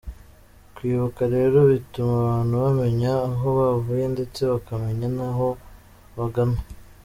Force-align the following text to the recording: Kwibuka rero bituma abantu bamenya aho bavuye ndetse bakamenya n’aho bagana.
Kwibuka 0.75 1.21
rero 1.35 1.57
bituma 1.71 2.13
abantu 2.21 2.53
bamenya 2.63 3.11
aho 3.29 3.47
bavuye 3.59 4.05
ndetse 4.13 4.39
bakamenya 4.51 5.07
n’aho 5.17 5.49
bagana. 6.17 6.59